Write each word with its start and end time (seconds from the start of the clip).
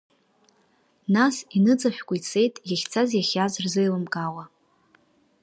Нас 1.13 1.35
иныҵашәкәа 1.57 2.15
ицеит, 2.19 2.55
иахьцаз-иахьааз 2.69 3.53
рзеилымкаауа. 3.63 4.43